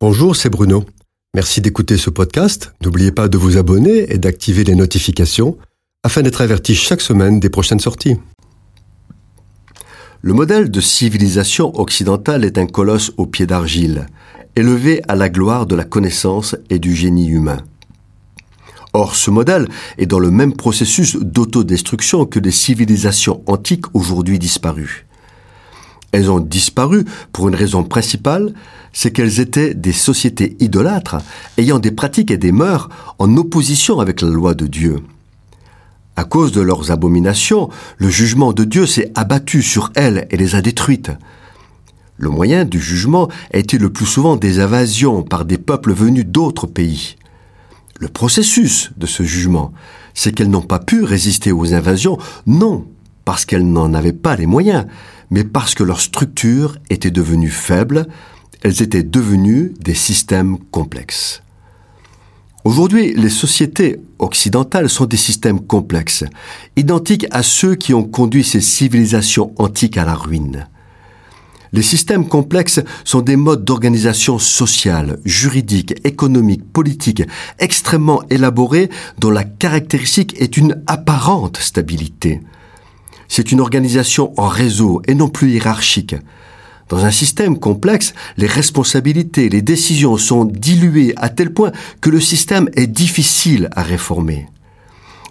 [0.00, 0.84] Bonjour, c'est Bruno.
[1.34, 2.72] Merci d'écouter ce podcast.
[2.84, 5.58] N'oubliez pas de vous abonner et d'activer les notifications
[6.04, 8.14] afin d'être averti chaque semaine des prochaines sorties.
[10.22, 14.06] Le modèle de civilisation occidentale est un colosse au pied d'argile,
[14.54, 17.58] élevé à la gloire de la connaissance et du génie humain.
[18.92, 19.66] Or, ce modèle
[19.98, 25.07] est dans le même processus d'autodestruction que les civilisations antiques aujourd'hui disparues.
[26.12, 28.54] Elles ont disparu pour une raison principale,
[28.92, 31.18] c'est qu'elles étaient des sociétés idolâtres,
[31.58, 32.88] ayant des pratiques et des mœurs
[33.18, 35.00] en opposition avec la loi de Dieu.
[36.16, 37.68] À cause de leurs abominations,
[37.98, 41.12] le jugement de Dieu s'est abattu sur elles et les a détruites.
[42.16, 46.26] Le moyen du jugement a été le plus souvent des invasions par des peuples venus
[46.26, 47.16] d'autres pays.
[48.00, 49.72] Le processus de ce jugement,
[50.14, 52.84] c'est qu'elles n'ont pas pu résister aux invasions, non
[53.28, 54.86] parce qu'elles n'en avaient pas les moyens,
[55.28, 58.06] mais parce que leur structure était devenue faible,
[58.62, 61.42] elles étaient devenues des systèmes complexes.
[62.64, 66.24] Aujourd'hui, les sociétés occidentales sont des systèmes complexes,
[66.76, 70.66] identiques à ceux qui ont conduit ces civilisations antiques à la ruine.
[71.74, 77.24] Les systèmes complexes sont des modes d'organisation sociale, juridique, économique, politique,
[77.58, 82.40] extrêmement élaborés dont la caractéristique est une apparente stabilité.
[83.28, 86.16] C'est une organisation en réseau et non plus hiérarchique.
[86.88, 92.20] Dans un système complexe, les responsabilités, les décisions sont diluées à tel point que le
[92.20, 94.46] système est difficile à réformer.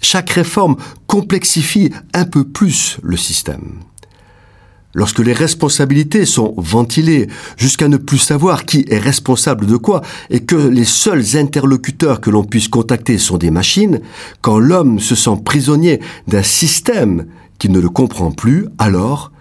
[0.00, 3.80] Chaque réforme complexifie un peu plus le système.
[4.96, 10.40] Lorsque les responsabilités sont ventilées jusqu'à ne plus savoir qui est responsable de quoi et
[10.40, 14.00] que les seuls interlocuteurs que l'on puisse contacter sont des machines,
[14.40, 17.26] quand l'homme se sent prisonnier d'un système
[17.72, 19.32] ne le comprend plus, alors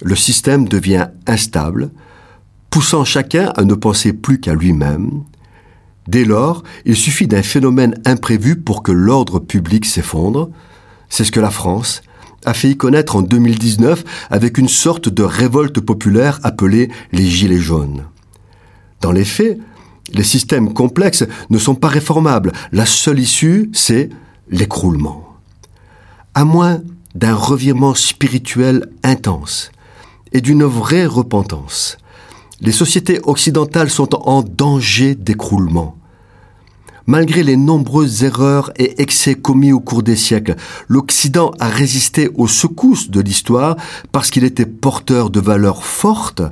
[0.00, 1.90] le système devient instable,
[2.70, 5.24] poussant chacun à ne penser plus qu'à lui-même.
[6.06, 10.50] Dès lors, il suffit d'un phénomène imprévu pour que l'ordre public s'effondre.
[11.08, 12.02] C'est ce que la France
[12.44, 17.58] a fait y connaître en 2019 avec une sorte de révolte populaire appelée les Gilets
[17.58, 18.04] jaunes.
[19.00, 19.58] Dans les faits,
[20.12, 22.52] les systèmes complexes ne sont pas réformables.
[22.72, 24.08] La seule issue, c'est
[24.50, 25.36] l'écroulement.
[26.34, 26.80] À moins
[27.18, 29.72] d'un revirement spirituel intense,
[30.32, 31.98] et d'une vraie repentance.
[32.60, 35.96] Les sociétés occidentales sont en danger d'écroulement.
[37.06, 40.54] Malgré les nombreuses erreurs et excès commis au cours des siècles,
[40.86, 43.76] l'Occident a résisté aux secousses de l'histoire
[44.12, 46.42] parce qu'il était porteur de valeurs fortes,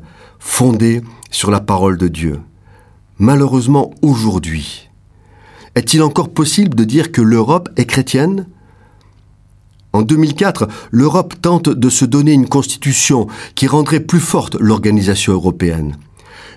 [0.41, 2.41] fondées sur la parole de Dieu.
[3.19, 4.89] Malheureusement, aujourd'hui,
[5.77, 8.47] est-il encore possible de dire que l'Europe est chrétienne?
[9.97, 15.97] En 2004, l'Europe tente de se donner une constitution qui rendrait plus forte l'organisation européenne.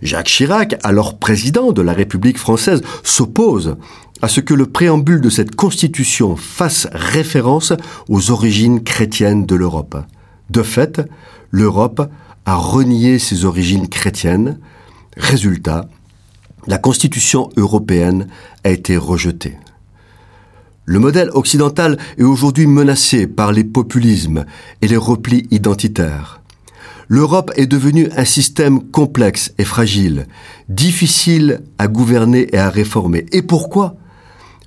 [0.02, 3.78] Jacques Chirac, alors président de la République française, s'oppose
[4.22, 7.74] à ce que le préambule de cette constitution fasse référence
[8.10, 9.98] aux origines chrétiennes de l'Europe.
[10.50, 11.02] De fait,
[11.52, 12.10] l'Europe
[12.46, 14.60] a renié ses origines chrétiennes.
[15.16, 15.88] Résultat,
[16.68, 18.28] la constitution européenne
[18.64, 19.58] a été rejetée.
[20.90, 24.46] Le modèle occidental est aujourd'hui menacé par les populismes
[24.82, 26.42] et les replis identitaires.
[27.08, 30.26] L'Europe est devenue un système complexe et fragile,
[30.68, 33.28] difficile à gouverner et à réformer.
[33.32, 33.98] Et pourquoi?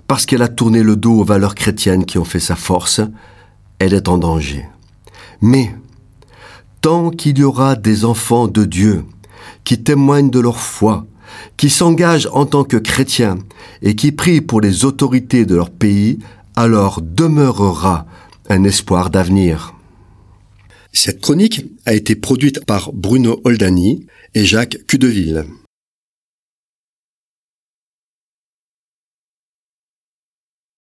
[0.07, 3.01] Parce qu'elle a tourné le dos aux valeurs chrétiennes qui ont fait sa force.
[3.81, 4.65] Elle est en danger.
[5.41, 5.75] Mais,
[6.83, 9.07] tant qu'il y aura des enfants de Dieu
[9.65, 11.05] qui témoignent de leur foi,
[11.57, 13.39] qui s'engagent en tant que chrétiens
[13.83, 16.19] et qui prient pour les autorités de leur pays,
[16.57, 18.07] alors demeurera
[18.49, 19.75] un espoir d'avenir.
[20.93, 25.47] Cette chronique a été produite par Bruno Oldani et Jacques Cudeville.